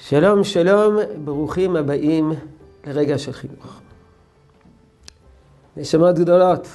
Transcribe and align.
שלום, 0.00 0.44
שלום, 0.44 0.96
ברוכים 1.24 1.76
הבאים 1.76 2.32
לרגע 2.86 3.18
של 3.18 3.32
חינוך. 3.32 3.80
נשמות 5.76 6.14
גדולות, 6.18 6.68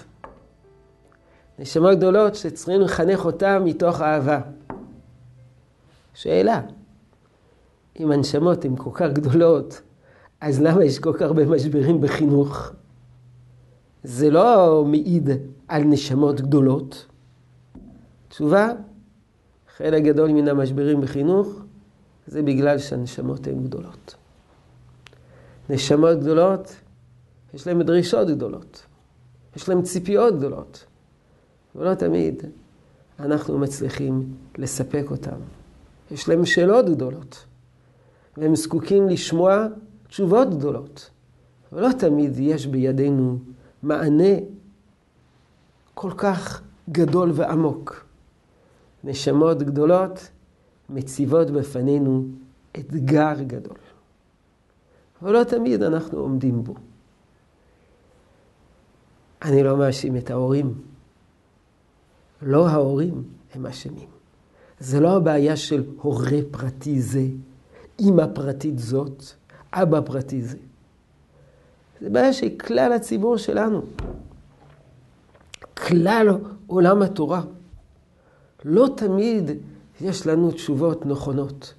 נשמות 1.60 1.98
גדולות 1.98 2.36
שצריכים 2.36 2.82
לחנך 2.82 3.26
אותם 3.26 3.62
מתוך 3.66 4.02
אהבה. 4.02 4.42
שאלה, 6.14 6.62
אם 8.00 8.12
הנשמות 8.12 8.66
הן 8.66 8.76
כל 8.76 8.90
כך 8.94 9.12
גדולות, 9.14 9.82
אז 10.42 10.62
למה 10.62 10.86
יש 10.86 11.00
כל 11.00 11.14
כך 11.14 11.22
הרבה 11.22 11.46
משברים 11.46 12.02
בחינוך? 12.02 12.72
זה 14.04 14.30
לא 14.30 14.84
מעיד 14.88 15.30
על 15.68 15.84
נשמות 15.84 16.42
גדולות. 16.42 17.06
תשובה, 18.28 18.70
חלק 19.78 20.04
גדול 20.04 20.32
מן 20.32 20.48
המשברים 20.48 21.02
בחינוך 21.02 21.63
זה 22.28 22.42
בגלל 22.42 22.80
שהנשמות 22.80 23.48
הן 23.48 23.64
גדולות. 23.64 24.16
נשמות 25.70 26.20
גדולות, 26.20 26.76
יש 27.54 27.68
להן 27.68 27.82
דרישות 27.82 28.28
גדולות, 28.28 28.86
יש 29.56 29.70
להן 29.70 29.82
ציפיות 29.82 30.38
גדולות, 30.38 30.86
ולא 31.76 31.94
תמיד 31.94 32.44
אנחנו 33.20 33.60
מצליחים 33.60 34.36
לספק 34.58 35.06
אותן. 35.12 35.38
יש 36.12 36.30
להם 36.30 36.46
שאלות 36.46 36.90
גדולות, 36.90 37.46
והם 38.38 38.56
זקוקים 38.56 39.10
לשמוע 39.10 39.68
תשובות 40.08 40.50
גדולות, 40.50 41.10
ולא 41.72 41.90
תמיד 42.00 42.40
יש 42.40 42.66
בידינו 42.66 43.40
מענה 43.84 44.34
כל 45.94 46.12
כך 46.18 46.62
גדול 46.90 47.32
ועמוק. 47.34 48.06
נשמות 49.04 49.64
גדולות 49.64 50.30
מציבות 50.90 51.52
בפנינו 51.52 52.26
אתגר 52.80 53.42
גדול. 53.48 53.78
אבל 55.22 55.32
לא 55.32 55.44
תמיד 55.44 55.84
אנחנו 55.84 56.20
עומדים 56.20 56.64
בו. 56.64 56.74
אני 59.42 59.64
לא 59.64 59.78
מאשים 59.78 60.18
את 60.18 60.32
ההורים. 60.32 60.74
לא 62.42 62.68
ההורים 62.68 63.24
הם 63.54 63.66
אשמים. 63.66 64.10
זה 64.80 65.00
לא 65.00 65.18
הבעיה 65.18 65.58
של 65.58 65.84
הורה 66.02 66.40
פרטי 66.52 67.02
זה, 67.02 67.28
אימא 68.00 68.26
פרטית 68.34 68.80
זאת, 68.80 69.24
אבא 69.74 70.02
פרטי 70.02 70.42
זה. 70.42 70.58
זה 72.02 72.10
בעיה 72.10 72.34
של 72.34 72.50
כלל 72.50 72.94
הציבור 72.94 73.38
שלנו. 73.38 73.82
כלל 75.88 76.28
עולם 76.68 77.02
התורה. 77.02 77.42
לא 78.66 78.88
תמיד 78.98 79.52
יש 80.04 80.28
לנו 80.28 80.52
תשובות 80.52 81.06
נכונות. 81.06 81.74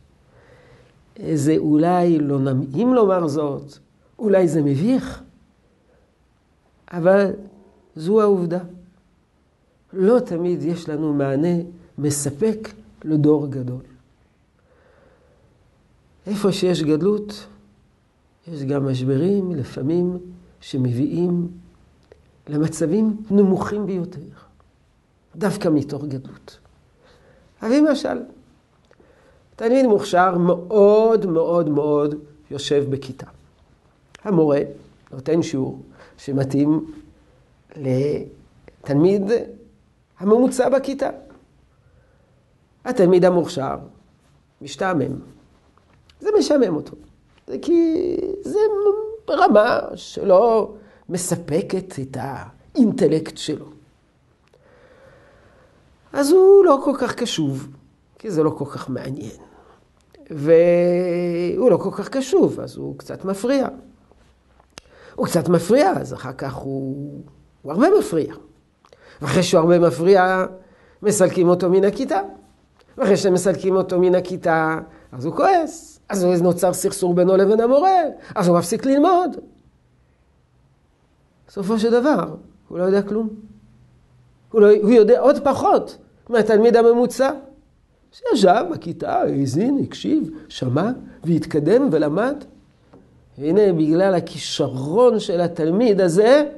זה 1.35 1.57
אולי 1.57 2.19
לא 2.19 2.39
נעים 2.39 2.95
לומר 2.95 3.29
זאת, 3.29 3.79
אולי 4.19 4.49
זה 4.49 4.63
מביך, 4.63 5.23
אבל 6.93 7.31
זו 7.97 8.21
העובדה. 8.21 8.59
לא 9.93 10.21
תמיד 10.21 10.63
יש 10.63 10.89
לנו 10.89 11.13
מענה 11.13 11.57
מספק 11.99 12.69
לדור 13.05 13.47
גדול. 13.47 13.83
איפה 16.27 16.53
שיש 16.53 16.83
גדלות, 16.83 17.47
יש 18.49 18.63
גם 18.63 18.89
משברים 18.89 19.55
לפעמים 19.55 20.19
שמביאים 20.61 21.49
למצבים 22.49 23.17
נמוכים 23.31 23.87
ביותר, 23.87 24.21
דווקא 25.37 25.69
מתוך 25.69 26.05
גדלות. 26.05 26.64
אבי 27.67 27.81
משל, 27.81 28.19
תלמיד 29.57 29.87
מוכשר 29.87 30.39
מאוד 30.39 31.27
מאוד 31.27 31.69
מאוד 31.69 32.15
יושב 32.51 32.85
בכיתה. 32.91 33.27
המורה 34.25 34.61
נותן 35.13 35.43
שיעור 35.43 35.83
שמתאים 36.19 36.93
לתלמיד 37.77 39.23
הממוצע 40.19 40.69
בכיתה. 40.69 41.11
התלמיד 42.85 43.25
המוכשר 43.25 43.77
משתעמם. 44.63 45.19
זה 46.21 46.31
משעמם 46.39 46.77
אותו. 46.77 46.97
זה 47.47 47.57
כי 47.63 47.97
זה 48.43 48.59
ברמה 49.27 49.81
שלא 49.95 50.75
מספקת 51.09 51.99
את 51.99 52.17
האינטלקט 52.21 53.37
שלו. 53.37 53.74
אז 56.15 56.31
הוא 56.31 56.65
לא 56.65 56.81
כל 56.85 56.93
כך 56.99 57.15
קשוב, 57.15 57.69
כי 58.19 58.31
זה 58.31 58.43
לא 58.43 58.51
כל 58.51 58.65
כך 58.65 58.91
מעניין. 58.91 59.37
והוא 60.31 61.71
לא 61.71 61.77
כל 61.77 61.91
כך 61.91 62.09
קשוב, 62.09 62.61
אז 62.61 62.77
הוא 62.77 62.99
קצת 62.99 63.25
מפריע. 63.25 63.69
הוא 65.15 65.27
קצת 65.27 65.49
מפריע, 65.49 65.91
אז 65.91 66.15
אחר 66.15 66.33
כך 66.33 66.55
הוא, 66.55 67.21
הוא 67.63 67.73
הרבה 67.73 67.87
מפריע. 67.99 68.35
ואחרי 69.23 69.43
שהוא 69.43 69.61
הרבה 69.61 69.79
מפריע, 69.79 70.47
מסלקים 71.03 71.49
אותו 71.49 71.71
מן 71.71 71.85
הכיתה. 71.85 72.21
ואחרי 72.99 73.17
שמסלקים 73.17 73.77
אותו 73.77 74.01
מן 74.01 74.15
הכיתה, 74.15 74.79
אז 75.13 75.25
הוא 75.25 75.37
כועס. 75.37 76.01
אז 76.09 76.25
נוצר 76.43 76.73
סכסור 76.73 77.15
בינו 77.15 77.37
לבין 77.37 77.61
המורה, 77.61 78.01
אז 78.35 78.49
הוא 78.49 78.59
מפסיק 78.59 78.87
ללמוד. 78.87 79.37
בסופו 81.49 81.79
של 81.79 81.91
דבר, 81.91 82.35
הוא 82.69 82.79
לא 82.79 82.85
יודע 82.85 83.03
כלום. 83.03 83.29
הוא, 84.55 84.61
לא, 84.61 84.71
הוא 84.83 84.91
יודע 84.91 85.21
עוד 85.21 85.45
פחות 85.45 85.99
מהתלמיד 86.29 86.77
הממוצע, 86.77 87.31
שישב 88.13 88.65
בכיתה, 88.71 89.15
האזין, 89.15 89.79
הקשיב, 89.79 90.31
שמע 90.49 90.91
והתקדם 91.25 91.89
ולמד. 91.93 92.45
והנה, 93.39 93.73
בגלל 93.73 94.15
הכישרון 94.15 95.21
של 95.21 95.41
התלמיד 95.41 96.01
הזה, 96.01 96.51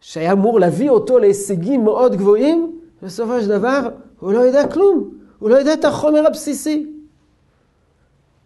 שהיה 0.00 0.32
אמור 0.32 0.60
להביא 0.60 0.90
אותו 0.90 1.18
להישגים 1.18 1.84
מאוד 1.84 2.16
גבוהים, 2.16 2.80
בסופו 3.02 3.40
של 3.40 3.48
דבר 3.48 3.88
הוא 4.20 4.32
לא 4.32 4.38
יודע 4.38 4.68
כלום, 4.68 5.10
הוא 5.38 5.50
לא 5.50 5.54
יודע 5.56 5.74
את 5.74 5.84
החומר 5.84 6.26
הבסיסי. 6.26 6.92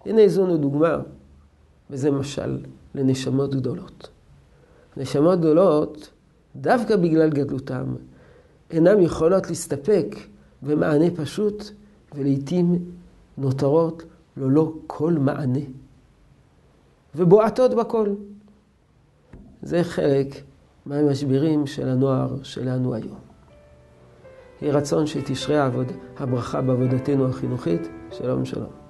הנה 0.06 0.28
זו 0.28 0.56
דוגמה, 0.56 0.99
וזה 1.91 2.11
משל 2.11 2.59
לנשמות 2.95 3.55
גדולות. 3.55 4.09
נשמות 4.97 5.39
גדולות, 5.39 6.11
דווקא 6.56 6.97
בגלל 6.97 7.31
גדלותם, 7.31 7.84
אינן 8.74 9.00
יכולות 9.00 9.48
להסתפק 9.48 10.16
במענה 10.62 11.10
פשוט, 11.16 11.64
ולעיתים 12.14 12.78
נותרות 13.38 14.02
ללא 14.36 14.72
כל 14.86 15.12
מענה, 15.12 15.60
ובועטות 17.14 17.74
בכל. 17.74 18.14
זה 19.62 19.84
חלק 19.84 20.26
מהמשברים 20.86 21.66
של 21.66 21.88
הנוער 21.88 22.42
שלנו 22.42 22.94
היום. 22.94 23.18
יהי 24.62 24.70
רצון 24.70 25.06
שתשרה 25.06 25.70
הברכה 26.16 26.62
בעבודתנו 26.62 27.28
החינוכית. 27.28 27.88
שלום 28.10 28.44
שלום. 28.44 28.84